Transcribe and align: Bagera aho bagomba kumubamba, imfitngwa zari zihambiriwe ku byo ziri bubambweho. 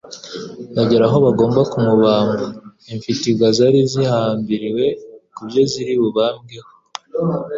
Bagera 0.75 1.03
aho 1.07 1.17
bagomba 1.25 1.59
kumubamba, 1.71 2.45
imfitngwa 2.93 3.47
zari 3.57 3.79
zihambiriwe 3.91 4.85
ku 5.35 5.41
byo 5.47 5.61
ziri 5.71 5.93
bubambweho. 6.01 6.71